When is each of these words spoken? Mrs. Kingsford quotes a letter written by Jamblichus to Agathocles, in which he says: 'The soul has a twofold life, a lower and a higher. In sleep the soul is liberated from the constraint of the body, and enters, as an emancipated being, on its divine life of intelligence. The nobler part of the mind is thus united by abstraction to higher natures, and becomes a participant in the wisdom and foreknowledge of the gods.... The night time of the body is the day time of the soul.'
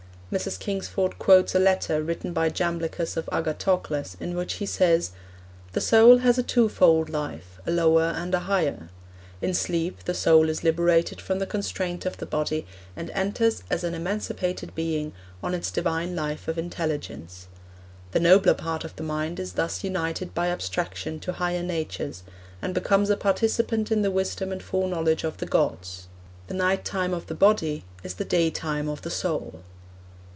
Mrs. 0.31 0.57
Kingsford 0.59 1.19
quotes 1.19 1.55
a 1.55 1.59
letter 1.59 2.01
written 2.01 2.31
by 2.31 2.47
Jamblichus 2.47 3.15
to 3.15 3.25
Agathocles, 3.33 4.15
in 4.17 4.33
which 4.33 4.53
he 4.53 4.65
says: 4.65 5.11
'The 5.73 5.81
soul 5.81 6.17
has 6.19 6.37
a 6.37 6.41
twofold 6.43 7.09
life, 7.09 7.59
a 7.65 7.71
lower 7.71 8.13
and 8.15 8.33
a 8.33 8.39
higher. 8.39 8.87
In 9.41 9.53
sleep 9.53 10.05
the 10.05 10.13
soul 10.13 10.47
is 10.47 10.63
liberated 10.63 11.19
from 11.19 11.39
the 11.39 11.45
constraint 11.45 12.05
of 12.05 12.15
the 12.15 12.25
body, 12.25 12.65
and 12.95 13.09
enters, 13.09 13.63
as 13.69 13.83
an 13.83 13.93
emancipated 13.93 14.73
being, 14.73 15.11
on 15.43 15.53
its 15.53 15.69
divine 15.69 16.15
life 16.15 16.47
of 16.47 16.57
intelligence. 16.57 17.47
The 18.11 18.21
nobler 18.21 18.53
part 18.53 18.85
of 18.85 18.95
the 18.95 19.03
mind 19.03 19.37
is 19.37 19.51
thus 19.51 19.83
united 19.83 20.33
by 20.33 20.47
abstraction 20.47 21.19
to 21.27 21.33
higher 21.33 21.61
natures, 21.61 22.23
and 22.61 22.73
becomes 22.73 23.09
a 23.09 23.17
participant 23.17 23.91
in 23.91 24.01
the 24.01 24.09
wisdom 24.11 24.53
and 24.53 24.63
foreknowledge 24.63 25.25
of 25.25 25.39
the 25.39 25.45
gods.... 25.45 26.07
The 26.47 26.53
night 26.53 26.85
time 26.85 27.13
of 27.13 27.27
the 27.27 27.35
body 27.35 27.83
is 28.01 28.13
the 28.13 28.23
day 28.23 28.49
time 28.49 28.87
of 28.87 29.01
the 29.01 29.11
soul.' 29.11 29.63